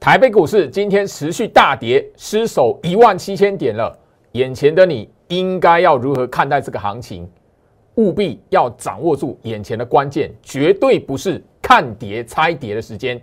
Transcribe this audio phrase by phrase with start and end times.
[0.00, 3.94] 台北股市今天持续大跌，失守一万七千点了。
[4.32, 7.30] 眼前的你应该要如何看待这个行情？
[7.96, 13.20] 务必要掌握住眼前的关键，绝对不是看跌猜跌的时间。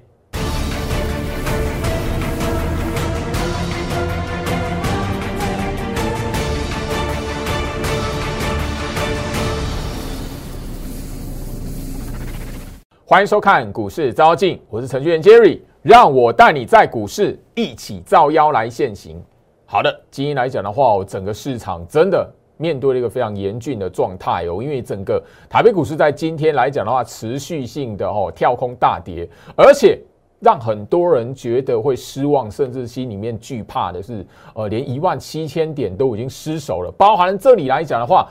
[13.10, 15.62] 欢迎收看股市招镜，我是程序员 Jerry。
[15.82, 19.24] 让我带你在股市一起造妖来现行。
[19.66, 29.98] 好的，今天来讲的话，整个市场真的面对了一个非常严峻的状态哦，因为整个台北股市在今天来讲的话，持续性的哦跳空大跌，而且
[30.42, 38.28] 让很多人觉得会失望，甚至心里面惧怕的是，呃，连一万七千点都已经失守了，包含这里来讲的话。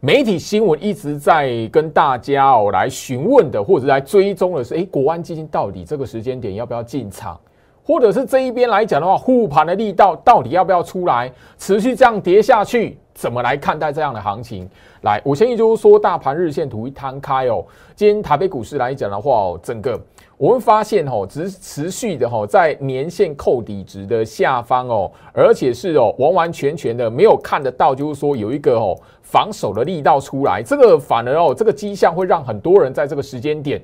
[0.00, 7.36] 媒体新闻一直在跟大家哦来询问的，或者来追踪的是，哎，国安基金到底这个时间点要不要进场，
[7.82, 14.70] 或者是这一边来讲的话，护盘的力道到底要不要出来，持续这样跌下去，怎么来看待这样的行情？
[15.00, 17.64] 来，我先就是说，大盘日线图一摊开哦，
[17.96, 20.00] 今天台北股市来讲的话哦，整个。
[20.36, 33.82] 我们发现哦，只持续的哈，在年线扣底值的下方哦，而且是哦完完全全的没有看得到，就是说有一个哦防守的力道出来，这个反而哦这个迹象会让很多人在这个时间点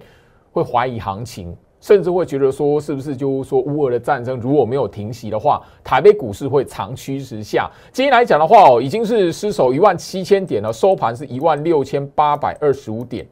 [0.52, 7.70] 会怀疑行情，甚至会觉得说是不是就是说乌俄的战争如果没有停息的话，台北股市会长驱直下。
[7.92, 13.26] 今天来讲的话哦，已经是失守一万七千点了，收盘是一万六千八百二十五点。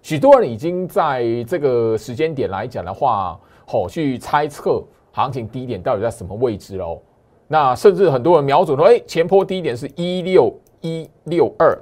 [0.00, 6.98] 许多人已经在这个时间点来讲的话，吼去猜测行情低点到底在什么位置喽。
[7.46, 11.78] 那甚至很多人瞄准说，哎，前坡低点是一六一六二，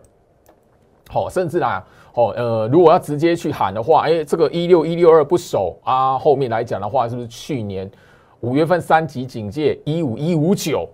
[1.09, 7.91] 好，甚至啦，哦，呃，如果要直接去喊的话，哎，这个一六一六二不守啊，后面来讲的话，是不是去年
[8.41, 10.89] 五月份三级警戒一五一五九？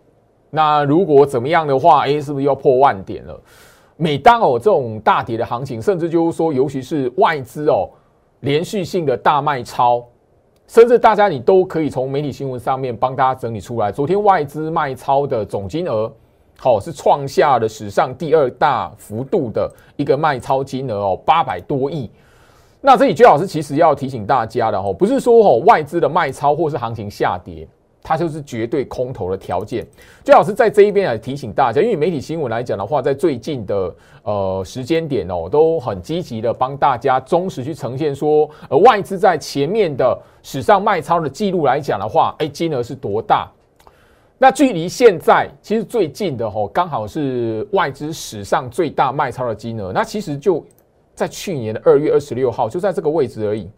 [0.51, 3.41] 那如果怎么样的话，哎，是不是要破万点了？
[3.97, 7.89] 每当哦这种大跌的行情，甚至就是说，尤其是外资哦
[8.41, 10.05] 连续性的大卖超，
[10.67, 13.93] 甚至大家你都可以从媒体新闻上面帮大家整理出来。
[13.93, 16.13] 昨天外资卖超的总金额，
[16.71, 22.09] 好是创下了史上第二大幅度的一个卖超金额哦，八百多亿。
[22.81, 27.67] 那这里最老师其实要提醒大家的哦，不是说哦外资的卖超或是行情下跌。
[28.05, 29.87] 它就是绝对空头的条件。
[30.25, 33.95] 最好是在这一边来提醒大家，因为媒体新闻来讲的话，在最近的
[34.25, 43.49] 呃时间点哦，都很积极的帮大家忠实去呈现说，呃外资在前面的史上卖超的记录来讲的话，哎金额是多大？
[44.43, 49.93] 那距离现在其实最近的哦，刚好是外资史上最大卖超的金额。
[49.93, 50.67] 那其实就
[51.15, 53.71] 在去年的二月二十六号，就在这个位置而已。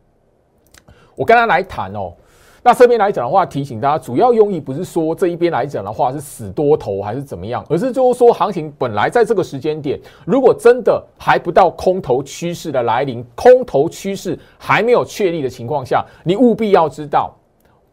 [1.15, 2.15] 我跟他来谈哦。
[2.63, 17.37] 那这边来讲的话，提醒大家，主要用意不是说这一边来讲的话是死多头还是怎么样，而是就是说行情本来在这个时间点，如果真的还不到空头趋势的来临，空头趋势还没有确立的情况下，你务必要知道，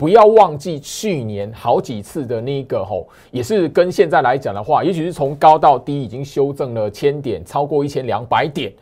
[0.01, 8.73] 不要忘记去年好几次的那个吼，也是跟现在来讲的话，也许是从高到低已经修正了千点，超过一千两百点。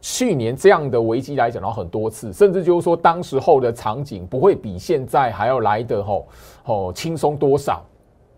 [0.00, 6.28] 去年这样的危机来讲到很多次，甚至就是说当时候的场景不会比现在还要来的吼
[6.62, 7.84] 吼轻松多少。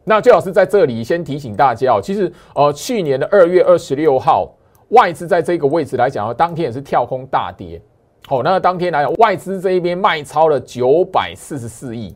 [0.04, 4.50] 那最好是在这里先提醒大家哦，其实呃去年的二月二十六号，
[4.88, 7.78] 外资在这个位置来讲，当天也是跳空大跌。
[8.26, 12.14] 好，那当天来讲，外资这一边卖超了九百四十四亿。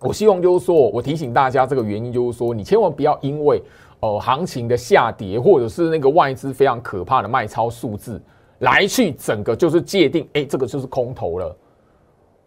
[0.00, 3.62] 我希望就是说我提醒大家这个原因就是说，你千万不要因为。
[4.04, 8.20] 哦，行情的下跌，或者是那个外资非常可怕的卖超数字，
[8.58, 11.56] 来去整个就是界定，哎，这个就是空头了。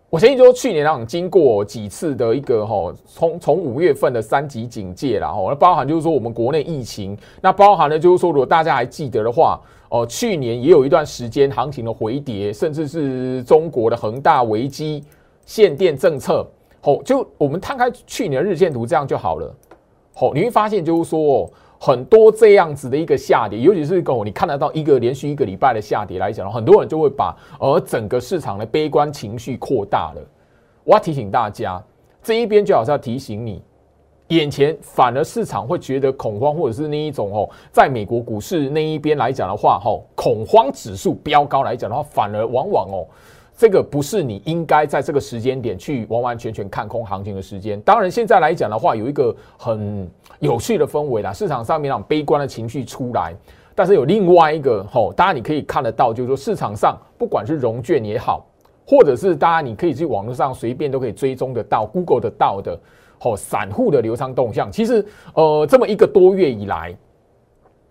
[0.09, 9.57] 我相信说，去年那种，经过几次的一个哈，从从五月份的三级警戒然后那包含就是说我们国内疫情，那包含的就是说，如果大家还记得的话，
[9.95, 15.01] 哦，去年也有一段时间行情的回跌，甚至是中国的恒大危机、
[15.45, 16.45] 限电政策，
[16.81, 19.56] 哦，就我们摊开去年的日线图，这样就好了。
[20.13, 30.21] 好，你会发现就是说，哦很多这样子的一个下跌，尤其是狗，你看得到一个连续一个礼拜的下跌来讲，很多人就会把而整个市场的悲观情绪扩大了。
[30.83, 31.81] 我要提醒大家，
[32.21, 33.62] 这一边就好像要提醒你，
[34.30, 43.06] 眼前反而市场会觉得恐慌，或者是那一种哦，在美国股市那一边来讲的话，吼，恐慌指数飙高来讲的话，反而往往哦。
[43.57, 47.80] 这个不是你应该在这个时间点去完完全全看空行情的时间。
[47.81, 53.33] 当然，现在来讲的话，有一个很有趣的氛围啦，市场上面那种悲观的情绪出来。
[53.74, 58.45] 但是有另外一个吼，当然你可以看得到，就是说市场上不管是融券也好，
[58.86, 62.77] 或者是大家你可以去网络上随便都可以追踪得到，Google 得到的，
[63.25, 64.72] 哦，散户的流仓动向。
[64.72, 66.95] 其实，呃，这么一个多月以来，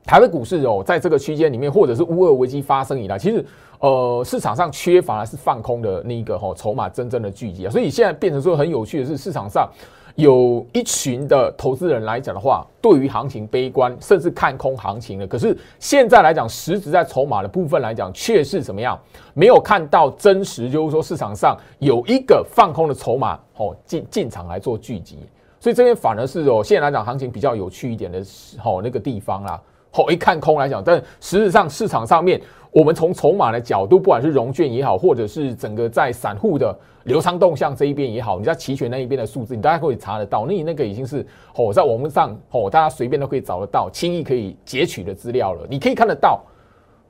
[0.05, 3.45] 台的股市哦，在这个区间里面，或者是乌俄危机发生以来，其实。
[3.81, 9.69] 呃，市场上缺乏的是放空的那个哈筹码真正的聚集啊，所以现在变成说很有趣的是，市场上
[10.17, 15.27] 有一群的投资人来讲的话，对于行情悲观，甚至看空行情的。
[15.27, 18.97] 可是现在来讲，实质在筹码的部分来讲，却是怎么样？
[19.33, 25.19] 没有看到真实，就是说市场上有一个放空的筹码哦进进场来做聚集，
[25.59, 28.21] 所以这边反而是哦，现在来讲行情比较有趣一点的
[28.65, 29.61] 哦那个地方啦。
[29.95, 32.41] 哦，一看空来讲，但实质上市场上面。
[32.75, 40.45] 我们从筹码的角度，不管是融券也好，或者是整个在散户的流仓动向这一边也好，你在期权那一边的数字，你大家可以查得到。
[40.45, 41.25] 那你那个已经是
[41.55, 45.65] 哦，在网络上哦，大家随便都可以找得到，轻易可以截取的资料了。
[45.71, 46.43] 你可以看得到。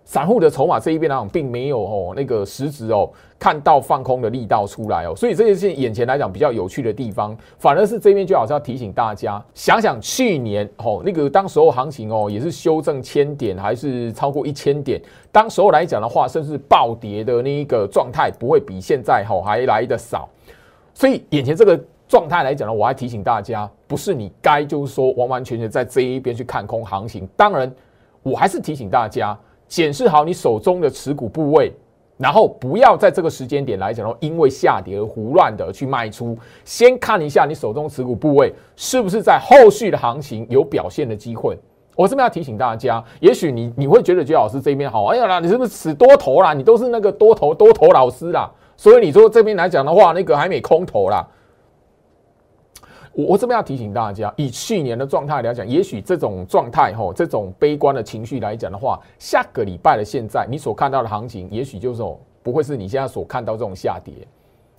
[0.04, 15.00] 散户的筹码这一边来讲，并没有哦那个实质哦看到放空的力道出来哦，所以这件事情眼前来讲比较有趣的地方，反而是这边就好像要提醒大家，想想去年哦那个当时候行情哦也是修正千点，还是超过一千点，
[15.32, 20.28] 当时候来讲的话，甚至暴跌的那一个状态不会比现在哦还来的少，
[20.92, 27.74] 所以眼前这个状态来讲呢，我还提醒大家，不是你该就是说完完全全在这一边去看空行情，当然
[28.22, 29.36] 我还是提醒大家。
[29.66, 31.72] 检视好你手中的持股部位，
[32.16, 36.36] 然后不要在这个时间点来讲，因为下跌而胡乱的去卖出。
[36.64, 41.58] 先看一下你手中持股部位是不是在后续的行情有表现的机会。
[41.96, 46.52] 我这边要提醒大家，也许你你会觉得杰老师这边好，哎呀啦，你是不是死多头啦？
[46.52, 51.24] 你都是那个多头多头老师啦，所以你说这边来讲的话，那个还没空头啦。
[53.14, 64.12] 我我这边要提醒大家，以去年的状态来讲，也许这种状态吼，这种悲观的情绪来讲的话，下个礼拜的现在你所看到的行情，也许就是哦不会是你现在所看到这种下跌，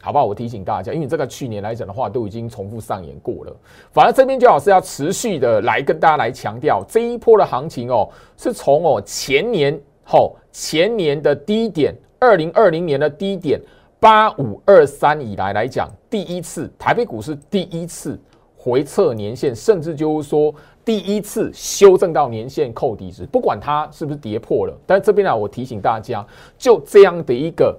[0.02, 0.26] 好不好？
[0.26, 3.56] 我提醒大家，因为这个去年来讲的话，都已经重复上演过了。
[3.92, 13.62] 反而这边就好是要持续的来跟大家来强调，这一波的行情哦，是从哦前年吼前年的低点，二零二零年的低点。
[14.06, 18.22] 八五二三以来来讲，第一次台北股市第一次
[18.56, 20.54] 回测年线，甚至就是说
[20.86, 24.78] 第一次修正到年线扣底值，不管它是不是跌破了。
[24.86, 26.24] 但是这边呢，我提醒大家，
[26.56, 27.76] 就这样的一个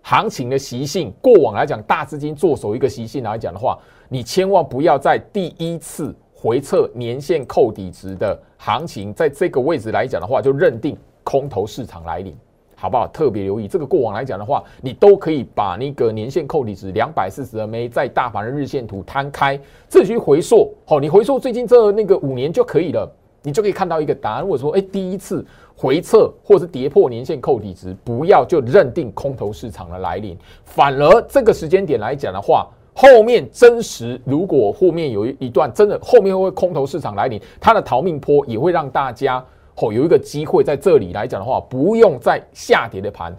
[0.00, 3.78] 行情的习性，过往来讲大资金做手一个习性来讲的话，
[4.08, 12.34] 你千万不要在第一次回测年线扣底值的行情，在这个位置来讲的话，就认定空头市场来临。
[12.78, 13.08] 好不好？
[13.08, 19.58] 特别留意这个过往来讲的话，你都可以把那个年线扣底值两百四十 MA 在大盘的日线图摊开，
[19.88, 20.74] 自己去回溯。
[20.84, 23.10] 好，你回溯最近这那个五年就可以了，
[23.42, 24.42] 你就可以看到一个答案。
[24.42, 25.44] 如果说哎，第一次
[25.74, 30.36] 回撤或是跌破年线扣底值，不要就认定空头市场的来临。
[30.66, 39.42] 反而这个时间点来讲的话，后面真实如果后面有一一段真的后面会空头市场来临，它的逃命坡也会让大家。
[39.76, 43.34] 哦，有一个机会在这里来讲的话，不用在下跌的盘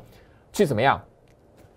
[0.54, 1.02] 去怎么样，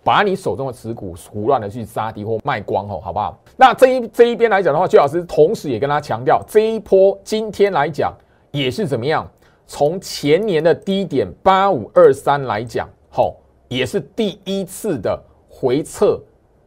[0.04, 3.38] 把你手中的持股胡乱的去杀低或卖光哦，好不好？
[3.56, 8.14] 那这一这一边来讲的话，薛老师同时也跟他强调，这一波今天来讲
[8.50, 9.26] 也是怎么样？
[9.66, 13.36] 从前年的低点八五二三来讲，吼，
[13.68, 15.18] 也是第一次的
[15.48, 16.20] 回撤。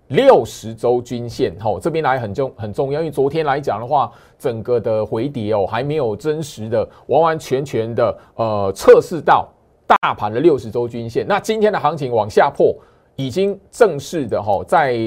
[0.09, 4.11] 六十周均线，吼，这边来很重很重要，因为昨天来讲的话，
[4.43, 9.47] 整个的回跌哦，还没有真实的完完全全的呃测试到
[9.87, 11.25] 大盘的六十周均线。
[11.25, 12.75] 那今天的行情往下破，
[13.15, 14.99] 已经正式的吼，在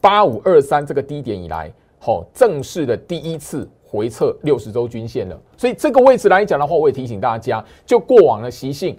[0.00, 5.36] 八五二三这个低点以来，吼，正式的第一次回测六十周均线了。
[5.56, 8.96] 所以这个位置来讲的话，我也提醒大家，就过往的习性，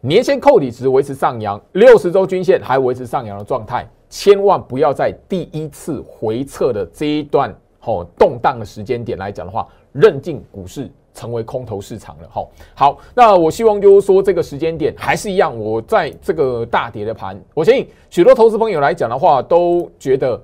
[0.00, 3.86] 年线扣底值维持上扬，六十周均线还维持上扬的状态。
[4.10, 7.54] 千万不要在第一次回撤的这一段
[7.88, 12.28] 哦动荡的时间点来讲的话，认定股市成为空头市场了。
[12.30, 20.40] 吼，好，那我希望就是说这个时间点还是一样，我在这个大跌的盘，我相信许多投资朋友来讲的话，都觉得，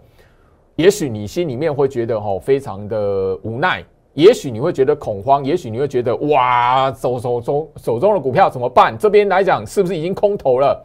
[0.76, 3.84] 也许你心里面会觉得吼非常的无奈，
[4.14, 8.96] 也许你会觉得恐慌，也许你会觉得哇，手手中手中的股票怎么办？
[8.96, 10.82] 这边来讲是不是已经空头了？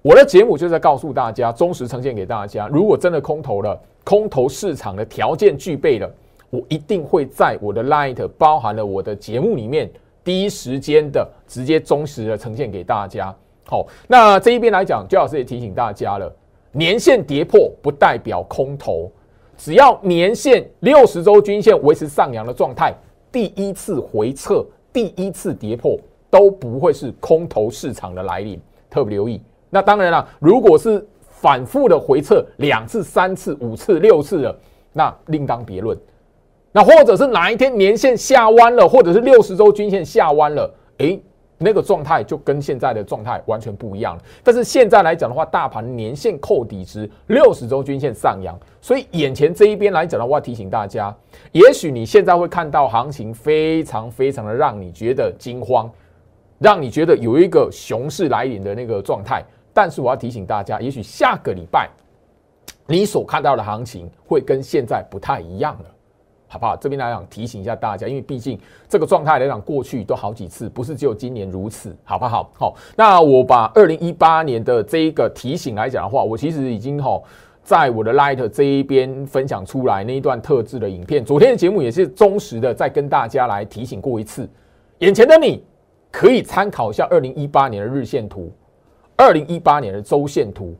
[0.00, 2.68] 我的节目就在告诉大家，忠实呈现给大家。
[2.68, 6.10] 如果真的空头了，空头市场的条件具备了，
[6.48, 9.90] 我一定会在我的 Light 包含了我的节目里面，
[10.24, 13.36] 第一时间的直接忠实的呈现给大家。
[13.66, 16.34] 好，那这一边来讲，焦老师也提醒大家了，
[16.72, 19.12] 年线跌破不代表空头，
[19.58, 22.94] 只要年线六十周均线维持上扬的状态，
[23.30, 25.98] 第一次回撤、第一次跌破
[26.30, 29.38] 都不会是空头市场的来临，特别留意。
[29.68, 31.06] 那当然了，如果是
[31.40, 34.58] 反复的回撤两次、三次、五次、六次了，
[34.92, 35.96] 那另当别论。
[36.72, 41.20] 那或者是哪一天年线下弯了，或者是六十周均线下弯了，诶，
[41.56, 44.22] 那个状态就跟现在的状态完全不一样了。
[44.44, 51.14] 但是现在来讲的话，大盘年线扣底值，六十周均线上扬，所以眼前这一边来讲的话，提醒大家，
[51.52, 55.90] 也许你现在会看到行情非常非常的让你觉得惊慌，
[56.58, 59.42] 让你觉得有一个熊市来临的那个状态。
[59.78, 61.88] 但是我要提醒大家，也许下个礼拜
[62.88, 65.84] 你所看到的行情会跟现在不太一样了。
[66.48, 66.74] 好不好？
[66.74, 68.58] 这边来讲提醒一下大家，因为毕竟
[68.88, 72.50] 这个状态来讲，过去都好几次，不是只有今年如此，好不好？
[72.54, 77.22] 好，那我把二零一八年的这一个提醒来讲的话，我其实已经哈
[77.62, 81.24] 在我的 Light 这一边分享出来那一段特制的影片。
[81.24, 84.48] 昨天的节目也是忠实的再跟大家来提醒过一次。
[85.00, 85.62] 眼前的你
[86.10, 88.50] 可以参考一下二零一八年的日线图，
[89.18, 90.74] 二零一八年的周线图。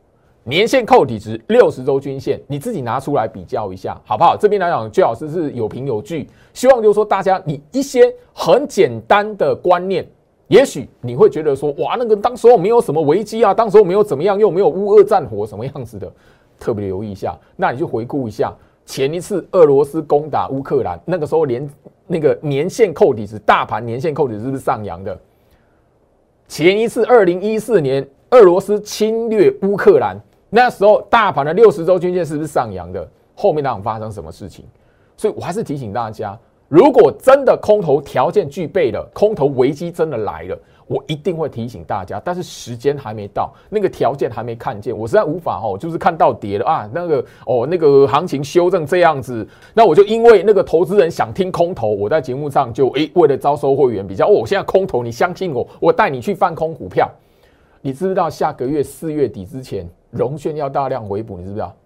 [0.45, 4.35] 年线扣底值六十周均线，你自己拿出来比较一下，好不好？
[4.35, 6.27] 这边来讲，最好是是有凭有据。
[6.55, 10.09] 希望就是说，大家你一些很简单的观念，
[10.47, 16.11] 也许你会觉得说，哇，那个当时候没有什么危机啊，当时候没有怎么样，又没有乌俄战火什么样子的，
[16.59, 17.37] 特别留意一下。
[17.55, 18.51] 那你就回顾一下
[18.87, 21.69] 前一次俄罗斯攻打乌克兰，那个时候连
[22.07, 25.19] 那个年线扣底值，大盘年线扣底值是不是上扬的？
[26.47, 30.17] 前一次二零一四年俄罗斯侵略乌克兰。
[30.51, 33.07] 那时候大盘的六十周均线是不是上扬的？
[33.35, 34.65] 后面那场发生什么事情？
[35.17, 42.21] 所以我还是提醒大家，如果真的空头条件具备了，空头危机真的来了，我一定会提醒大家。
[42.25, 57.11] 但是时间还没到，那个条件还没看见，我实在无法哦，就是看到跌了啊，那个哦，那个行情修正这样子，那我就因为那个投资人想听空头，我在节目上就诶，为了招收会员比较哦，我现在空头你相信我，我带你去放空股票，
[57.81, 59.89] 你知不知道下个月四月底之前？
[60.11, 61.77] 融券要大量回补，你知不知道？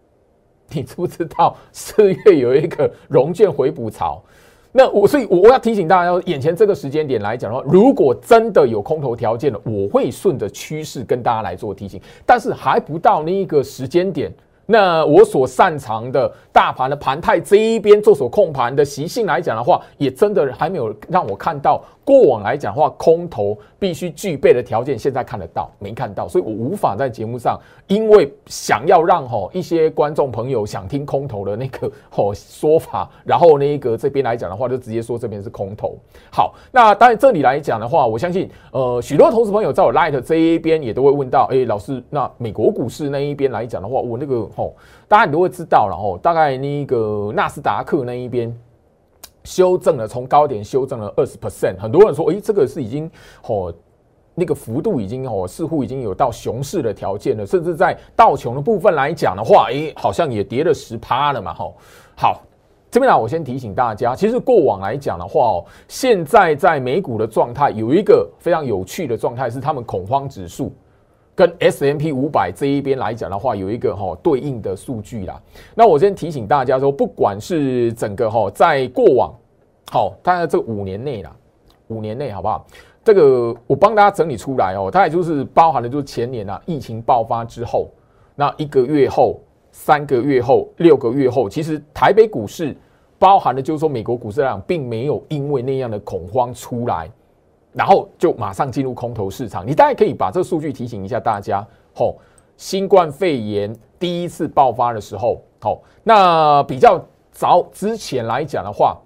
[0.71, 4.23] 你知不知道四月有一个融券回补潮？
[4.71, 14.33] 那我所以我我要提醒大家，眼前这个时间点来讲的话，如果真的有空头条件了，我会顺着趋势跟大家来做提醒，但是还不到那一个时间点。
[14.65, 21.83] 那我所擅长的大盘的盘态这一边做手控盘的习性来讲的话，也真的还没有让我看到。
[22.05, 26.27] 过往来讲的话，空头必须具备的条件，现在看得到没看到？
[26.27, 35.97] 所以我无法在节目上，因为想要让吼一些观众朋友想听空头的那个吼说法，然后那个这边来讲的话，就直接说这边是空头。
[36.31, 44.75] 好，那当然这里来讲的话，我相信呃许多投资朋友在我 Light 这一边也都会问到，哎，老师，那美国股市那一边来讲的话，我那个吼
[45.07, 48.53] 大家你都会知道了吼，大概那个纳斯达克那一边。
[49.45, 51.79] 修正了，从高点修正了二十 percent。
[51.79, 53.11] 很多人说，诶，这个是已经
[53.47, 53.73] 哦，
[54.35, 57.45] 那个幅度已经哦，似乎已经有到熊市的条件了。
[57.45, 61.75] 甚至在道琼的部分来讲的话，诶，好像也跌了十趴了嘛，吼。
[62.17, 62.43] 好，
[62.91, 70.73] 这边呢，我先提醒大家，其实过往来讲的话哦，现在在美股的状态有一个非常有趣的状态，是他们恐慌指数。
[71.35, 75.41] 跟 S M P 五百这一边来讲的话，有一个哈对应的数据啦。
[75.75, 79.35] 那我先提醒大家说，不管是整个哈在过往，
[79.91, 81.35] 好，大概这五年内啦，
[81.89, 82.67] 五年内好不好？
[83.03, 87.89] 这个我帮大家整理出来哦，它也就是包含的就是前年啊疫情爆发之后，
[88.37, 89.41] 那一个月后、
[89.73, 92.77] 三个月后、六个月后，其实台北股市
[93.19, 97.11] 包含的就是说美国股市来讲，并没有因为那样的恐慌出来。
[97.73, 101.67] 然后就马上进入空头市场，你大概可以把这个数据提醒一下大家。
[101.95, 102.17] 吼，
[102.57, 108.99] 新冠肺炎第一次爆发的时候，吼，那比较早之前来讲的话，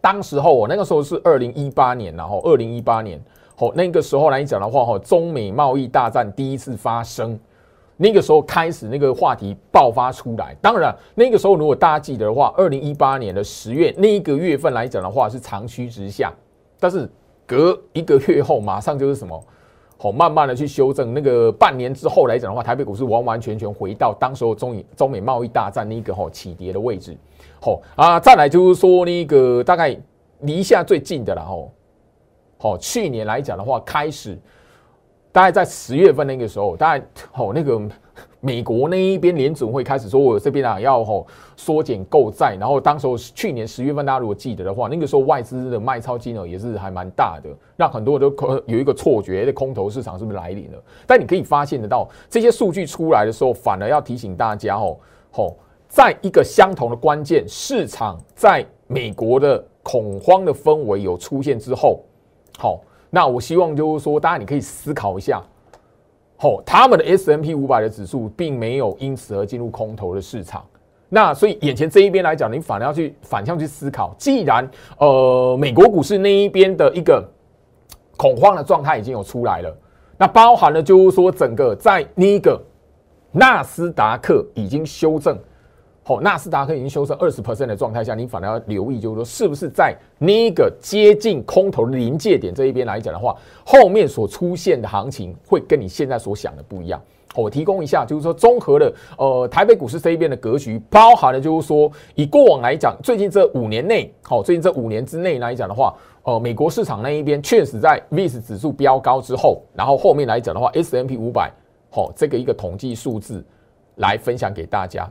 [0.00, 3.18] 当时候我那个时候是二零一八年，然后二零一八年，
[3.56, 7.38] 吼，那个时候来讲的话，吼，中美贸易大战第一次发生，
[7.96, 10.54] 那个时候开始那个话题爆发出来。
[10.60, 16.30] 当然，那个时候如果大家记得的话，二零一八年的十月那一个月份来讲的话是长驱直下，
[16.78, 17.10] 但是。
[17.50, 19.44] 隔一个月后，马上就是什么？
[19.98, 21.12] 好，慢慢的去修正。
[21.12, 27.16] 那个半年之后来讲的话，台北股市完完全全回到当时候中美中美贸易大战那个吼起跌的位置。
[27.60, 29.98] 好啊，再来就是说那个大概
[30.42, 31.72] 离下最近的了吼。
[32.56, 34.38] 好，去年来讲的话，开始
[35.32, 37.80] 大概在十月份那个时候，大概好那个。
[38.42, 41.26] 美国那一边联准会开始说，我这边啊要吼
[41.58, 50.82] 缩减购债，然后当时候去年十月份，大家如果记得的话，那个时候外资的卖超金额也是还蛮大的，让很多人都有一个错觉，这空头市场是不是来临了？
[51.06, 54.96] 但你可以发现得到，这些数据出来的时候，反而要提醒大家哦，
[55.30, 62.02] 吼，在一个相同的关键市场，在美国的恐慌的氛围有出现之后，
[62.56, 62.80] 好，
[63.10, 65.42] 那我希望就是说，大家你可以思考一下。
[66.36, 70.64] 吼，他们的 S M P 五百的指数并没有因此而进入空头的市场。
[71.08, 74.66] 那所以眼前这一边来讲，你反而要去反向去思考，既然
[74.98, 77.22] 呃美国股市那一边的一个
[78.16, 79.76] 恐慌的状态已经有出来了，
[80.16, 82.58] 那包含了就是说整个在那个
[83.32, 85.36] 纳斯达克已经修正。
[86.06, 97.00] 哦，纳斯达克已经修正二十 percent 的状态下，你反而要留意，就是说，是不是在那个接近空头临界点这一边来讲的话，后面所出现的行情会跟你现在所想的不一样。
[97.36, 111.52] 我提供一下，就是说，综合的呃台北股市这一边的格局，包含了就是说，以过往来讲，最近这五年内，好，最近这五年之内来讲的话，呃，美国市场那一边确实在 VIX 指数飙高之后，然后后面来讲的话，S M P 五百，
[111.88, 113.44] 好，这个一个统计数字
[113.96, 115.08] 来分享给大家。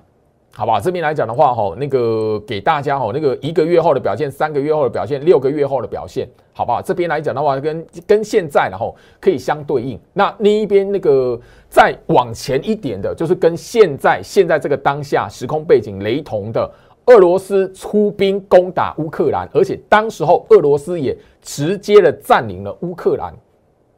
[0.52, 6.82] 好吧，这边来讲的话，哈，那个给大家哈，那个一个月后的表现，三个月后的表现，六个月后的表现，好不好？
[6.82, 9.98] 这边来讲的话，跟跟现在然后可以相对应。
[10.12, 11.40] 那另一边那个
[11.70, 16.70] 再往前一点的，就是跟现在现在这个当下时空背景雷同的，
[17.06, 23.34] 俄罗斯出兵攻打乌克兰，而且当时候俄罗斯也直接的占领了乌克兰。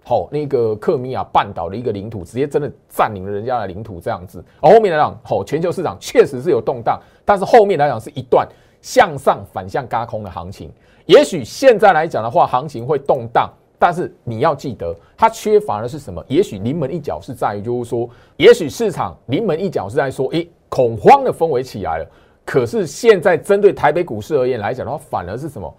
[0.03, 4.43] 好，那个克米亚半岛的一个领土，直接真的占领了人家的领土，这样子。
[4.59, 8.47] 而后面来讲，好，全球市场确实是有动荡，但是后面来讲是一段
[8.81, 10.71] 向上反向嘎空的行情。
[11.05, 16.23] 也许现在来讲的话，行情会动荡，但是你要记得，它缺乏的是什么？
[16.27, 22.07] 也许临门一脚是在于，就是说，也许市场临门一脚是在说，诶，恐慌的氛围起来了。
[22.43, 25.71] 可是现在针对台北股市而言来讲的话，反而是什么？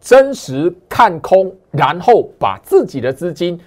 [0.00, 3.58] 真实看空，然后把自己的资金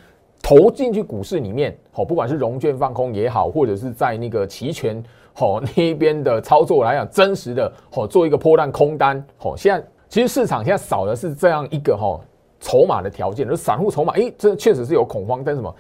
[0.42, 12.20] 投进去股市里面，好，不管是融券放空也好，或者是在那个期权好那边的操作来讲，真实的好做一个破烂空单，好，现在其实市场现在少的是这样一个哈
[12.60, 15.74] 筹码的条件，就散户筹码，诶，这确实是有恐慌，但什么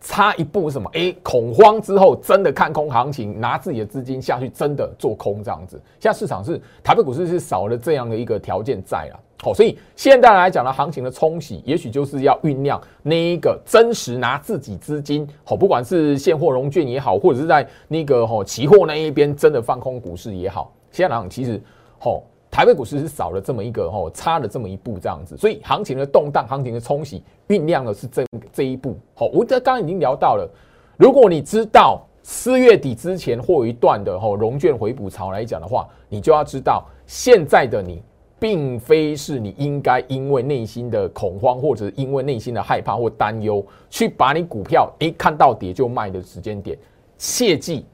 [0.00, 9.20] 差一步什么，诶，恐慌之后真的看空行情，拿自己的资金下去真的做空这样子，现在市场是台北股市是少了这样的一个条件在了。
[9.42, 21.62] 好，所以现在来讲呢，行情的冲洗，也许就是要酝酿那一个真实拿自己资金，好，不管是现货融券也好，或者是在那个哈期货那一边真的放空股市也好，现在来讲，其实，
[21.98, 28.96] 好，台北股市是少了这么一个哈，差了这么一步这样子，所以行情的动荡，行情的冲洗，酝酿的是这这一步。
[29.14, 30.50] 好，我这刚刚已经聊到了，
[30.96, 38.02] 如果你知道四月底之前或一段的哈融券回补潮来讲的话，你就要知道现在的你。
[38.38, 46.76] 并非是你应该因为内心的恐慌，或者因为内心的害怕或担忧，去把你股票一看到跌就卖的时间点。
[47.18, 47.86] 切记，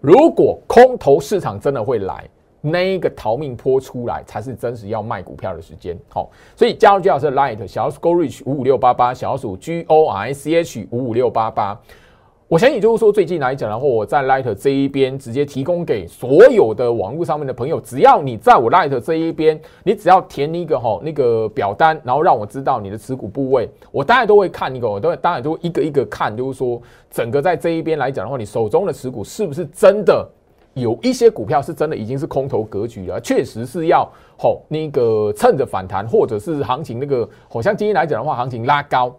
[0.00, 2.26] 如果空头市场真的会来，
[2.62, 5.94] 那一个逃命坡出来，才是真实要卖股票的时间。
[6.08, 11.78] 好，所以加入最好是 Light 小鼠 Go Reach 五五六八八，小鼠 G O R C H 五五六八八。
[12.54, 30.24] 我相信就是说，最近来讲的话，我在 Light 这一边直接提供给所有的网络上面的朋友，只要你在我 Light 这一边，你只要填一个哈那个表单，然后让我知道你的持股部位，我当然都会看一个，我都当然都一个一个看，就是说整个在这一边来讲的话，你手中的持股是不是真的
[30.74, 39.12] 有一些股票是真的已经是空头格局了，确实是要吼那个趁着反弹或者是行情那个，好像今天来讲的话，行情拉高。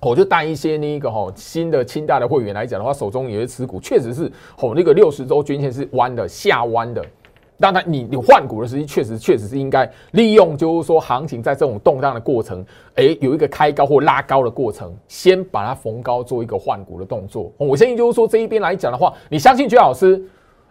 [0.00, 7.04] 我就带一些那个哈新的清代的会员来讲的话，手中有些持股确实是吼那个六十周均线是弯的下弯的。
[7.58, 12.62] 当然，你你换股的时机确实确实是应该利用，就是说行情在这种动荡的过程，
[12.96, 17.50] 哎，有一个开高或拉高的过程，先把它逢高做一个换股的动作。
[17.56, 20.22] 我相信就是说这一边来讲的话，你相信居老师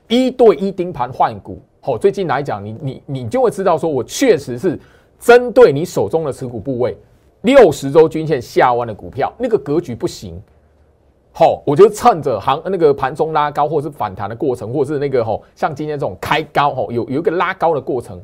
[0.07, 4.79] 一对一盯盘换股，好，最近来讲，你你你就会知道说我确实是
[5.19, 6.95] 针对你手中的持股部位。
[7.45, 10.41] 六十周均线下弯的股票，那个格局不行。
[11.31, 18.21] 好，我就趁着行那个盘中拉高，或者是反弹的过程，或者是那个吼，像今天这种开高吼，有有一个拉高的过程。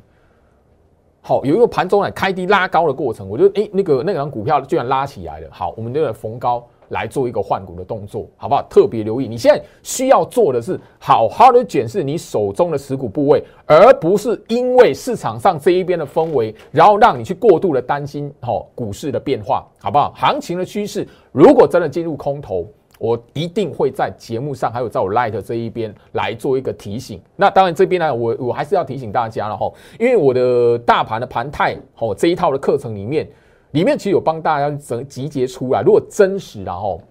[1.22, 5.48] 好，有一个盘中来开低拉高的过程，我觉得诶，那个那张股票居然拉起来了。
[5.52, 6.66] 好，我们就来逢高。
[6.92, 8.62] 来做一个换股的动作，好不好？
[8.70, 20.14] 特别留意，你现在需要做的是好好的检视你手中的持股部位，而不是因为市场上这一边的氛围，然后让你去过度的担心哦股市的变化，好不好？
[20.16, 22.68] 行情的趋势如果真的进入空头，
[23.00, 27.22] 我一定会在节目上，还有在我 Light 这一边来做一个提醒。
[27.38, 33.26] 那当然这边呢，我我还是要提醒大家了哈，因为我的大盘的盘态哦这一套的课程里面。
[33.72, 37.02] 里面其实有帮大家整集结出来，如果真实然后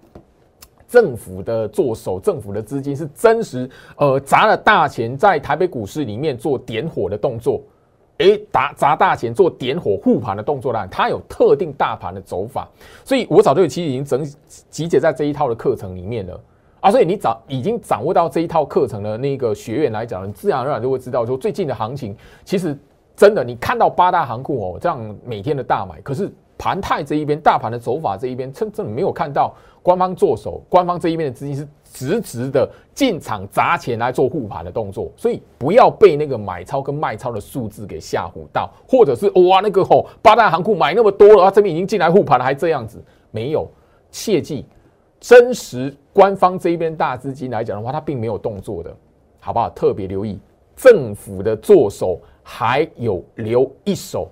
[0.87, 7.61] 政府的做手，政府的资金是真实，呃，砸了大钱在台北股市里面做点火的动作，
[8.17, 12.67] 哎，砸砸大钱做点火护盘的动作呢，它有特定大盘的走法，
[13.05, 14.23] 所以我早就其实已经整
[14.69, 16.39] 集结在这一套的课程里面了。
[16.81, 22.75] 啊，所以你掌已经掌握到这一套课程的那个学员来讲，你自然而然就会知道说最近的行情，其实
[23.15, 31.67] 真的你看到八大行库哦这样每天的大买，可是盘态这一边大盘的走法这一边，真正没有看到官方做手，官方这一边的资金是。
[31.93, 43.69] 直直的进场砸钱来做护盘的动作，所以不要被那个买超跟卖超的数字给吓唬到，或者是哇那个吼八大行库买那么多了，他这边已经进来护盘了，还这样子，没有，
[44.09, 44.65] 切记，
[45.19, 48.95] 真实官方这一边大资金来讲的话，他并没有动作的，
[49.41, 49.69] 好不好？
[49.71, 50.39] 特别留意
[50.77, 54.29] 政府的做手还有留一手，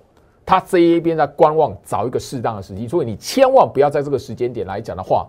[0.50, 5.24] 他这一边在观望，找一个适当的时机，所以你千万不要在这个时间点来讲的话。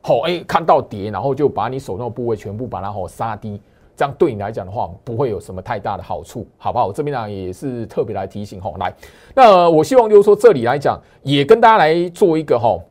[0.00, 3.60] 好，哎，看到跌，然后就把你手中的部位全部把它吼杀低，
[3.94, 6.86] 这样对你来讲的话，不会有什么太大的好处，好不好？
[6.86, 8.90] 我这边呢也是特别来提醒吼，来，
[9.34, 12.82] 那我希望就是说这里来讲，也跟大家来做一个吼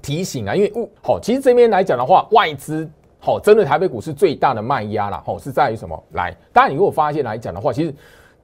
[0.00, 6.02] 提醒啊，因为物好，其实这边来讲的话，外资好，针对台北股市最大的卖压啦，吼是在于什么？
[6.12, 7.94] 来，当然你如果发现来讲的话，其实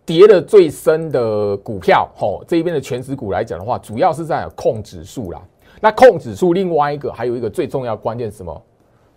[0.06, 5.42] 跌的最深的股票，吼这一边的全指股来讲的话，主要是在控指数啦。
[5.80, 8.62] 那控指数另外一个还有一个最重要关键是什么？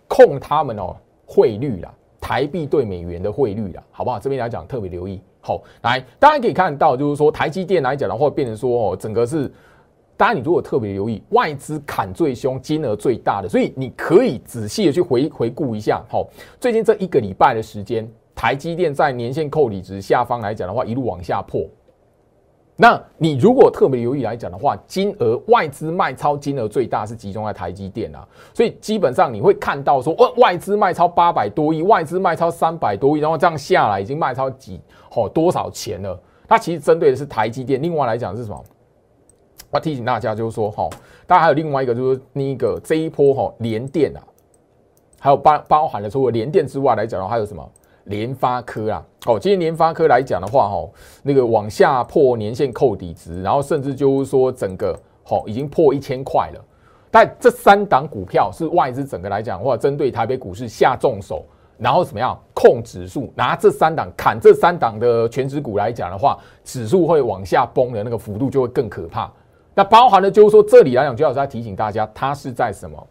[0.06, 0.96] 控他们哦
[1.26, 4.18] 汇率啦，台币对美元的汇率啦，好不好？
[4.18, 5.20] 这边来讲特别留意。
[5.40, 9.50] 好，来大家可以看到，就是说台积电来讲的话，变成说哦，整个是，
[10.16, 16.02] 当然你如果特别留意，外资砍最凶，金额最大的，所以你可以仔细的去回回顾一下。
[16.10, 16.26] 好，
[16.58, 21.66] 最近这一个礼拜的时间，台积电在年线扣底值下方来讲的话，一路往下破。
[22.76, 28.24] 那你如果特别留意来讲的话，金额外资卖超金额最大是集中在台积电啊，
[28.54, 34.80] 所以基本上你会看到说，外外资卖超八百多亿，外资卖超三百多亿，然后这样下来已经卖超几
[35.16, 36.16] 哦多少钱了？
[36.46, 37.82] 它其实针对的是台积电。
[37.82, 38.64] 另外来讲是什么？
[39.72, 40.88] 我提醒大家就是说，哈，
[41.26, 44.22] 大家还有另外一个就是那个这一波哈联电啊，
[45.18, 47.68] 还有包包含了除了连电之外来讲的话，还有什么？
[48.08, 50.88] 联发科啊，哦，今天联发科来讲的话，哈，
[51.22, 56.64] 那个往下破年线扣底值，然后甚至就是说整个，好，已经破一千块了。
[57.10, 61.44] 但这三档股票是外资整个来讲，或者针对台北股市下重手，
[61.78, 69.30] 然后怎么样控指数，拿这三档砍这三档的全指股来讲的话，指数会往下崩的那个幅度就会更可怕。
[69.74, 73.06] 那包含的就是说，这里来讲，就要再提醒大家，它是在什么？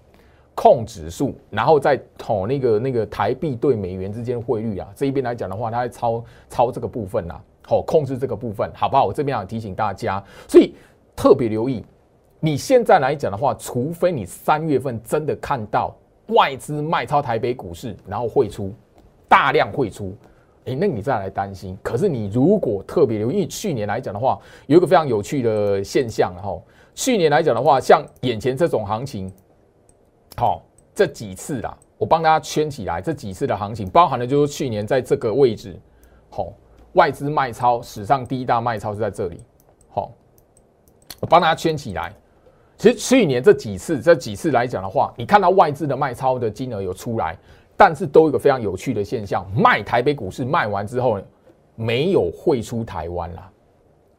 [0.60, 9.06] 控指数，然后再统那个那个台币对美元之间汇率啊，这一边来讲的话，它会超超这个部分呐，好控制这个部分，好不好？
[9.06, 10.74] 我这边要提醒大家，所以
[11.16, 11.86] 特别留意，
[12.40, 15.96] 你现在来讲的话，除非你三月份真的看到
[16.30, 18.74] 外资卖超台北股市，然后汇出
[19.28, 20.18] 大量汇出，
[20.66, 21.78] 诶，那你再来担心。
[21.84, 26.64] 可是你如果特别留意，去年来讲的话，有一个非常有趣的现象，然后
[26.96, 29.32] 去年来讲的话，像眼前这种行情。
[30.40, 30.62] 好，
[30.94, 33.02] 这几次啦，我帮大家圈起来。
[33.02, 35.76] 这几次的行情，包含的就是去年在这个位置，
[36.30, 36.54] 好，
[36.94, 39.42] 外资卖超史上第一大卖超是在这里。
[39.90, 40.12] 好，
[41.20, 42.14] 我帮大家圈起来。
[42.78, 47.36] 其实去年这几次，这几次来讲的话，你看到外资的卖超的金额有出来，
[47.76, 51.20] 但是都有一个非常有趣的现象：卖台北股市卖完之后，
[51.74, 53.52] 没有汇出台湾啦。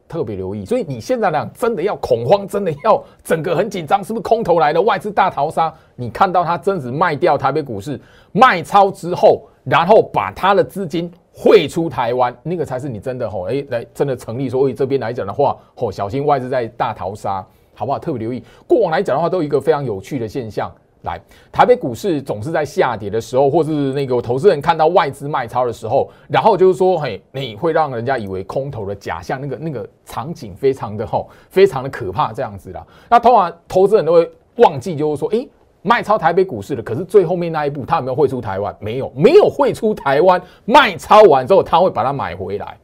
[0.09, 5.71] 特别留意，所以你现在呢，真的要恐慌，真的要整个很紧张，是不是空头来了外资大逃杀？
[5.95, 14.49] 你看到它真值卖掉台北股市卖超之后，然后把它的资金汇出台湾，那个才是你真的吼，哎，来真的成立。
[14.49, 17.45] 所以这边来讲的话，吼，小心外资在大逃杀，
[17.75, 17.99] 好不好？
[17.99, 20.73] 特别留意，过往来讲的话，都有一个非常有趣的现象。
[21.03, 21.17] 来，
[21.49, 32.85] 台北股市总是在下跌的时候，或是那个投资人看到外资卖超的时候，然后就是说，嘿，你会让人家以为空头的假象，那个那个场景非常的吼，非常的可怕这样子啦。
[33.09, 35.47] 那通常投资人都会忘记，就是说，诶，
[35.83, 38.75] 卖超台北股市的，可是最后面那一步，他有没有汇出台湾？
[38.81, 40.41] 没有，没有汇出台湾。
[40.65, 42.77] 卖超完之后，他会把它买回来，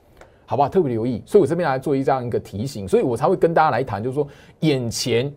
[0.45, 0.69] 好不好？
[0.69, 1.21] 特别留意。
[1.25, 4.25] 所以我这边来做一这样一个提醒，所以我才会跟大家来谈，就是说，
[4.61, 5.29] 眼前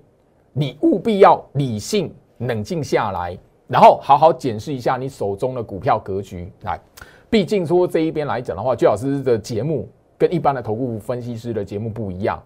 [0.52, 2.14] 你务必要理性。
[2.38, 6.50] 冷静下来，然后好好检视一下你手中的股票格局。
[6.62, 6.80] 来，
[7.28, 12.42] 毕竟说这一边来讲的话，最老师的节目跟一般的投顾分析师的节目不一样。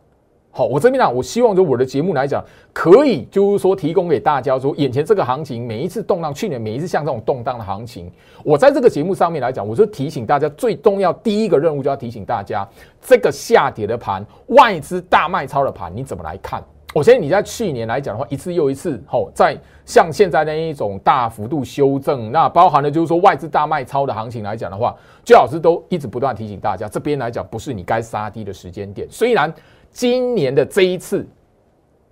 [0.54, 8.12] 好，我这边呢，我希望就我的节目来讲，可以就是说提供给大家说，眼前这个行情每一次动荡，去年每一次像这种动荡的行情，
[8.44, 12.68] 我在这个节目上面来讲，我就提醒大家，最重要第一个任务就要提醒大家，
[13.00, 16.62] 这个下跌的盘，外资大卖超的盘，你怎么来看？
[16.92, 29.08] 我相信你在去年来讲的话，一次又一次，吼，在像现在那一种大幅度修正，那包含了就是说外资大卖超的行情来讲的话，最老师都一直不断提醒大家，这边来讲不是你该杀低的时间点。
[29.10, 29.52] 虽然
[29.90, 31.26] 今年的这一次，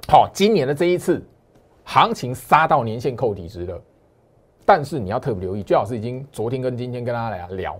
[0.08, 1.22] 好，今年的这一次
[1.84, 3.78] 行情杀到年线扣底值了，
[4.64, 7.78] 但是你要特别留意，最老师已经昨天跟今天跟大家来聊，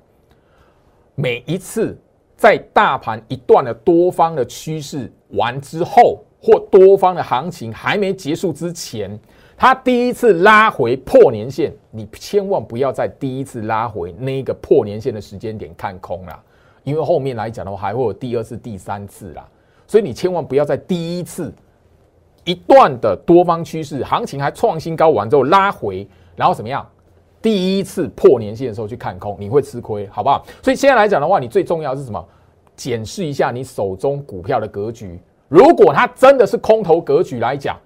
[1.15, 1.99] 每一次
[2.37, 6.23] 在大盘一段的多方的趋势完之后。
[6.43, 9.11] 或多方的行情还没结束之前，
[9.59, 16.43] 它第一次拉回破年线，你千万不要在第一次拉回那个破年线的时间点看空啦，
[16.83, 19.47] 因为后面来讲的话还会有第二次、第三次啦，
[19.87, 21.53] 所以你千万不要在第一次
[22.45, 26.88] 一段的多方趋势行情还创新高完之后拉回，然后怎么样？
[27.43, 30.43] 第一次破年线的时候去看空，你会吃亏，好不好？
[30.62, 32.27] 所以现在来讲的话，你最重要是什么？
[32.81, 35.21] 检视一下你手中股票的格局。
[35.49, 37.79] 如果它真的是空头格局来讲，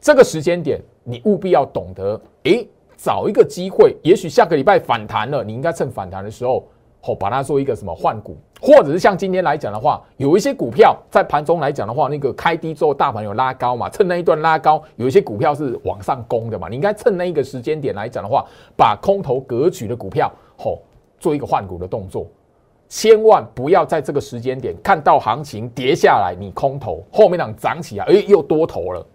[0.00, 6.66] 这个时间点你务必要懂得，诶，找一个机会，也许下个礼拜反弹了，你应该趁反弹的时候，
[7.04, 18.44] 哦，把它做一个什么换股，或者是像今天来讲的话，有一些股票在盘中来讲的话，那个开低之后大盘有拉高嘛，趁那一段拉高，有一些股票是往上攻的嘛，你应该趁那一个时间点来讲的话，
[18.76, 20.28] 把空头格局的股票，
[20.64, 20.76] 哦，
[21.20, 22.26] 做一个换股的动作。
[22.88, 29.06] 千万不要在这个时间点看到行情跌下来，你空头后面涨涨起来，哎，又多头了。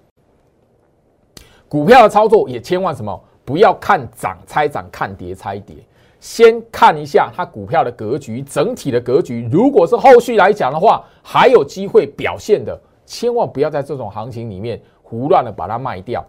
[1.68, 5.76] 股票的操作也千万什么，不要看涨猜涨，看跌猜跌，
[6.20, 9.50] 先看一下它股票的格局，整体的格局。
[9.52, 16.24] 如果是后续来讲的话，还有机会表现的，千万不要在这种行情里面胡乱的把它卖掉。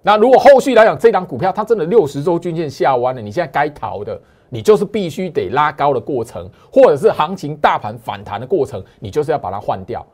[0.00, 4.18] 那如果后续来讲，这档股票它真的六十周均线下弯了，你现在该逃的。
[4.48, 10.04] 你就是必须得拉高的过程，或者是行情大盘反弹的过程，你就是要把它换掉。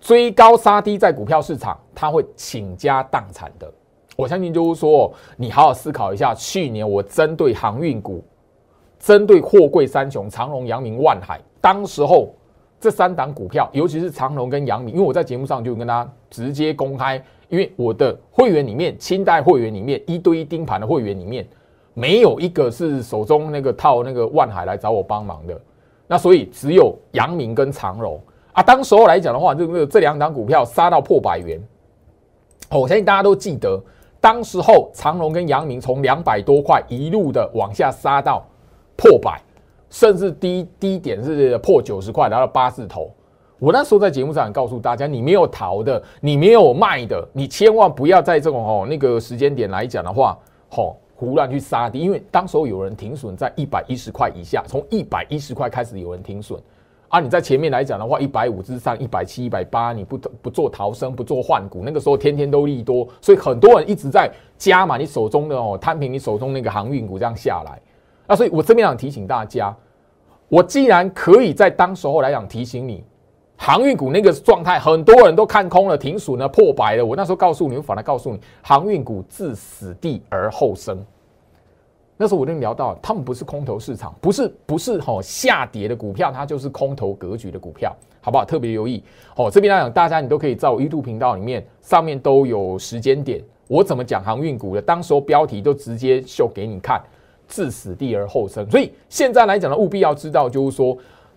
[0.00, 3.72] 追高杀低在股票市场，它会倾家荡产的。
[4.14, 8.24] 我相信就是说，你好好思考一下，去年我针对航运股，
[8.98, 12.34] 针对货柜三雄长隆、阳明、万海，当时候
[12.78, 21.46] 这三档股票，尤其是长隆跟阳明，因为我在节目上就跟大家直接公开，因为我的会员里面，清代会员里面一堆盯盘的会员里面。
[21.98, 25.58] 没有一个是手中那个套那个万海来找我帮忙的，
[26.06, 28.20] 那所以只有阳明跟长荣
[28.52, 28.62] 啊。
[28.62, 31.58] 当时候来讲的话，这个这两档股票杀到破百元，
[32.70, 33.82] 我相信大家都记得，
[34.20, 38.46] 当时候长荣跟阳明从两百多块一路的往下杀到
[38.94, 39.40] 破百，
[39.88, 43.10] 甚至低低点是破九十块，来到八字头。
[43.58, 50.94] 我那时候在节目上告诉大家，你没有逃的，你没有卖的，你千万不要在这种哦那个时间点来讲的话，吼。
[51.18, 56.60] 胡乱去杀低，因为当时候有人停损在一百一十块以下，从一百一十块开始有人停损，
[57.08, 67.80] 啊，你在前面来讲的话，一百五之上，一百七、一百八，你不不做逃生，不做换股，那个时候天天都利多，所以很多人一直在加嘛，你手中的哦摊平你手中那个航运股这样下来，
[68.26, 69.74] 那所以我这边想提醒大家，
[70.48, 73.02] 我既然可以在当时候来讲提醒你。
[73.56, 77.04] 航运股那个状态，很多人都看空了，停损了，破百了。
[77.04, 81.02] 我那时候告诉你，我反而告诉你，航运股自死地而后生。
[82.18, 88.44] 那时候我跟你聊到，他们不是空头市场，不是不是吼下跌的股票，它就是空头格局的股票，好不好？
[88.44, 89.02] 特别留意
[89.36, 89.50] 哦。
[89.50, 97.02] 这边来讲，大家你都可以在我 YouTube 频道里面，上面都有时间点，我怎么讲航运股的，当时候标题都直接秀给你看，
[97.46, 98.70] 自死地而后生。
[98.70, 100.96] 所以现在来讲呢，务必要知道，就是说。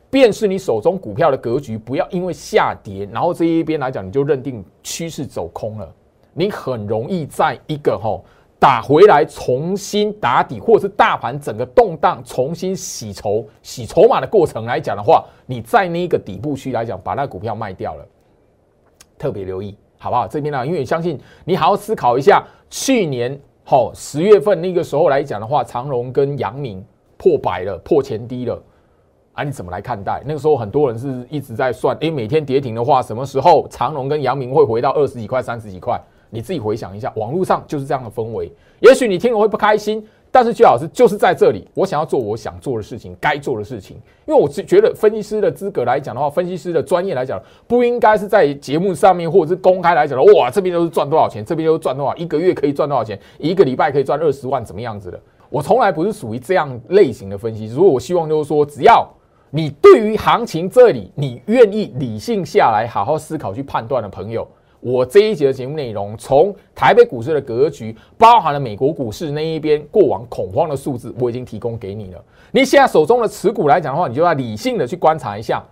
[0.10, 5.88] 便是你手中股票的格局，不要因为下跌，然后这一边来讲，你就认定趋势走空了，
[6.34, 8.26] 你很容易在一个吼
[8.58, 18.06] 打回来重新打底，或者是大盘整个动荡重新洗筹、洗筹码的过程来讲的话，你在那个底部区来讲，把那股票卖掉了，
[19.18, 20.28] 特别留意，好不好？
[20.28, 26.84] 这边呢，因为相信你好好思考一下，去年哈十月份那个时候来讲的话，长荣跟阳明
[27.16, 28.60] 破百了，破前低了。
[29.40, 30.22] 啊，你怎么来看待？
[30.26, 35.98] 那个时候很多人是一直在算，诶，每天跌停的话，什么时候长隆跟阳明会回到二十几块、三十几块？
[36.30, 38.52] 你自己回想一下，网络上就是这样的氛围。
[38.82, 43.96] 也许你听了会不开心，但是居老师就是在这里，我想要做我想做的事情，该做的事情。
[44.26, 50.34] 因为我是觉得分析师的资格来讲的话，分析师的专业来讲，不应该是在节目上面或者是公开来讲的。
[50.34, 55.18] 哇，这边都是赚多少钱，这边都赚多少，一个月可以赚多少钱，一个礼拜可以赚二十万，怎么样子的？
[55.50, 57.66] 我从来不是属于这样类型的分析。
[57.66, 59.10] 如果我希望就是说，只要
[59.52, 64.48] 你对于行情这里，你愿意理性下来，好好思考去判断的朋友，
[64.80, 72.24] 我这一节的节目内容，从台北股市的格局，包含了美国股市那一边过往恐慌的数字，我已经提供给你了。
[72.52, 75.64] 你现在手中的持股来讲的话，你就要理性的去观察一下，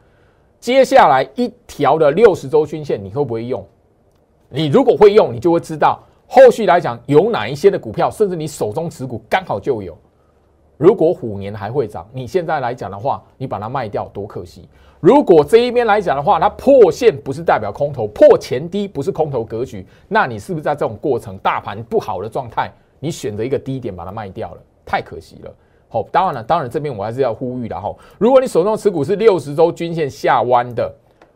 [0.59, 3.63] 接下来一条的六十周均线你会不会用？
[4.49, 9.95] 你如果会用，你就会知道后续来讲有哪一些的股票，甚至你手中持股刚好就有。
[10.77, 14.69] 如果虎年还会涨，你现在来讲的话，你把它卖掉多可惜。
[14.99, 25.53] 如果这一边来讲的话，它破线不是代表空头，破前低不是空头格局，那你是不是在这种过程大盘不好的状态，你选择一个低点把它卖掉了，太可惜了。
[25.89, 27.95] 好，当然了，当然这边我还是要呼吁的哈。
[28.17, 30.93] 如果你手中持股是六十周均线下弯的，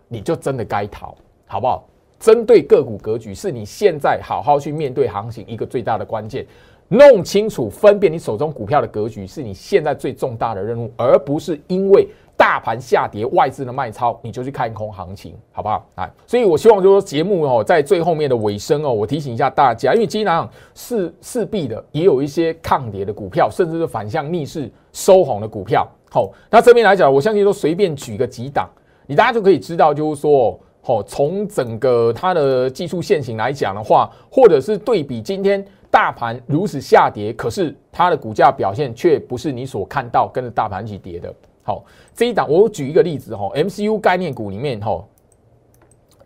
[0.08, 1.16] 你就真的该逃，
[1.48, 1.88] 好不好？
[2.20, 6.46] 针对个股格局，是你现在好好去面对行情一个最大的关键。
[6.92, 15.88] 弄清楚、分辨你手中股票的格局，是你现在最重大的任务，而不是因为大盘下跌、外资的卖超，你就去看空行情，好不好？
[15.96, 25.88] 啊，所以我希望就是说节目哦，在最后面的尾声哦，我提醒一下大家，因为基本上势势必的也有一些抗跌的股票，甚至是反向逆势收红的股票。
[26.10, 28.70] 好，那这边来讲，我相信都随便举个几档，
[29.08, 35.66] 你大家就可以知道，就是说，哦，从整个它的技术线型来讲的话，或者是对比今天。
[35.92, 41.32] 大盘如此下跌，可是它的股价表现却不是你所看到跟着大盘一起跌的。
[41.64, 45.06] 好，这一档我举一个例子哈，MCU 概念股里面哈，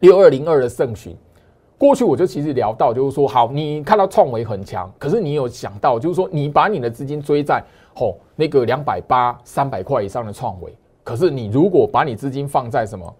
[0.01, 1.17] 六二零二的盛巡，
[1.79, 7.61] 过去我就其实聊到，就是说，好，你看到创维很强，可是你有想到，就是说，你把你的资金追在
[7.95, 10.71] 吼那个两百八、三百块以上的创维，
[11.03, 13.15] 可是你如果把你资金放在什么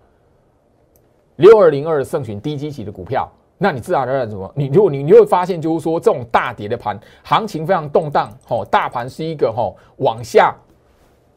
[1.38, 3.27] 六二零二的盛巡低基期的股票。
[3.58, 4.52] 那你自然而然什么？
[4.54, 10.54] 你如果你你会发现，就是说这种大跌的盘，行情非常动荡，吼，大盘是一个吼往下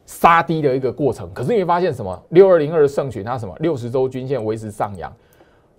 [0.05, 1.31] 杀低的一个过程。
[1.33, 2.21] 可是你会发现什么？
[2.29, 5.09] 六二零二的盛群，它什么六十周均线维持上扬，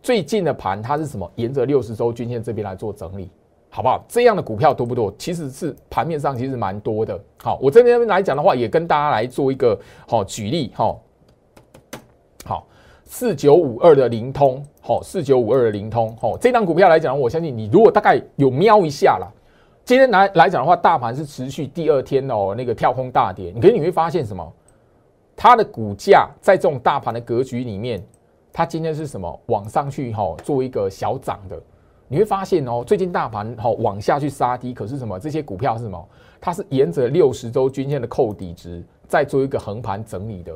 [0.03, 1.31] 最近的盘它是什么？
[1.35, 3.31] 沿着六十周均线这边来做整理，
[3.69, 4.03] 好不好？
[4.09, 5.13] 这样的股票多不多？
[5.19, 7.21] 其实是盘面上其实蛮多的。
[7.43, 10.97] 好，我这边来讲的话，也跟大家来做一个好举例，哈，
[12.47, 12.67] 好。
[13.13, 19.31] 四九五二的灵通，好，四九五二的灵通，好，这张股票来讲，我相信你如果大概有瞄一下啦，
[19.85, 24.53] 今天来来讲的话，大盘是持续第二天哦，那个跳空大跌，你可你会发现什么？
[25.37, 28.05] 它的股价在这种大盘的格局里面，
[28.53, 29.41] 它今天是什么？
[29.47, 31.57] 往上去哈，做一个小涨的，
[32.09, 35.21] 你会发现哦，最近大盘哈往下去杀低，可是什么？
[35.21, 36.09] 这些股票是什么？
[36.41, 40.53] 它是沿着六十周均线的扣底值，在做一个横盘整理的。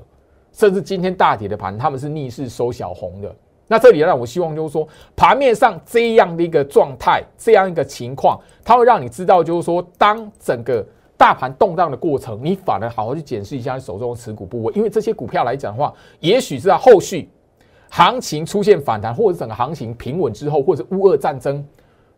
[0.50, 3.32] 甚至今天大跌的盘，他们是逆势收小红的。
[3.66, 17.28] 那这里让我希望就是说，盘面上这样的一个状态，这样一个情况，它会让你知道，就是说，当整个大盘动荡的过程，你反而好好去检视一下手中的持股部位，因为这些股票来讲的话，也许是在后续
[17.88, 21.64] 行情出现反弹，或者整个行情平稳之后，或者乌俄战争。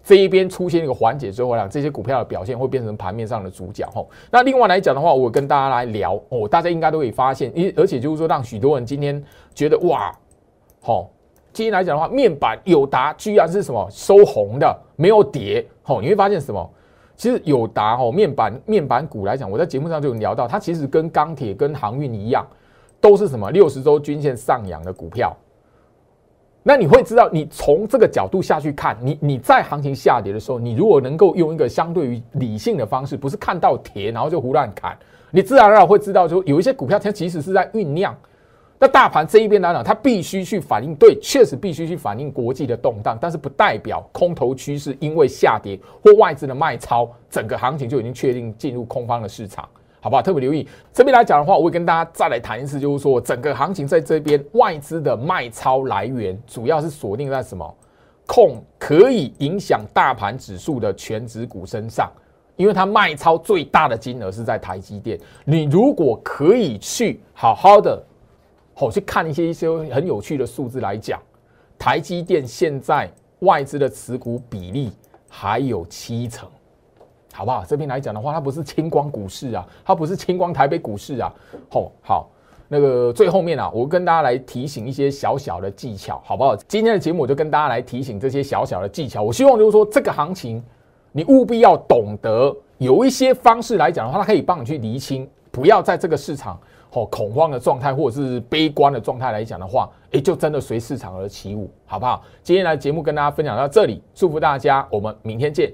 [0.03, 4.09] 这一边出现一个缓解之后，呢，这些股票的表现会变成盘面上的主角吼。
[4.31, 9.21] 那另外来讲的话，我跟大家来聊哦，大家应该都可以发现，因而且就是说，让许多人今天
[9.53, 10.17] 觉得哇，
[10.81, 11.11] 好，
[11.57, 16.71] 今天来讲的话，面板友达居然是什么收红的，没有跌，吼，你会发现什么？
[17.17, 22.47] 其实友达哦面板面板股来讲，我在节目上就有聊到，它其实跟钢铁跟航运一样，
[23.01, 25.35] 都是什么六十周均线上扬的股票。
[26.63, 34.95] 那你会知道，你从这个角度下去看，你你在行情下跌的时候，你如果能够用一个相对于理性的方式，不是看到跌然后就胡乱砍，
[35.31, 38.15] 你自然而然会知道，说有一些股票它其实是在酝酿。
[38.79, 49.69] 那大盘这一边来讲，它必须去反映，对，确实必须去反映国际的动荡，但是不代表空头趋势因为下跌或外资的卖超，整个行情就已经确定进入空方的市场。
[49.99, 50.23] 好不好？
[50.23, 57.75] 特别留意这边来讲的话，我会跟大家再来谈一次，就是说整个行情在这边外资的卖超来源，主要是锁定在什么
[58.25, 62.09] 控可以影响大盘指数的全指股身上，
[62.55, 65.19] 因为它卖超最大的金额是在台积电。
[65.45, 68.01] 你如果可以去好好的
[68.79, 71.19] 好去看一些一些很有趣的数字来讲，
[71.79, 74.93] 台积电现在外资的持股比例
[75.29, 76.47] 还有七成。
[77.33, 77.63] 好不好？
[77.67, 81.31] 这边来讲的话，它不是清光股市啊，它不是清光台北股市啊。
[81.71, 82.31] 吼，好，
[82.67, 86.57] 那个最后面啊，我跟大家来提醒一些小小的技巧，好不好？
[86.57, 89.23] 今天的节目我就跟大家来提醒这些小小的技巧。
[89.23, 90.63] 我希望就是说，这个行情
[91.13, 96.59] 你务必要懂得有一些方式来讲的话，它可以帮你去厘清，不要在这个市场
[96.97, 102.23] 吼恐慌的状态或者是悲观的状态来讲的话，哎，就真的随市场而起舞，好不好？
[102.43, 105.71] 今天来节目跟大家分享到这里，祝福大家，我们明天见。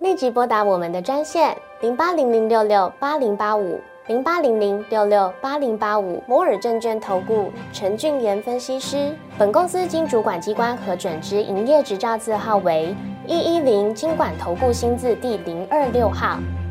[0.00, 9.16] 立即拨打我们的专线零八零零六六八零八五零八零零六六八零八五摩尔证券投顾陈俊言分析师。
[9.38, 12.94] 本公司经主管机关核准之营业执照字号为
[13.26, 16.38] 一一零金管投顾新字第零二六号。